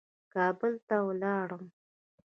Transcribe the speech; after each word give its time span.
کابل 0.33 0.71
ته 0.87 0.95
ولاړم. 1.07 1.63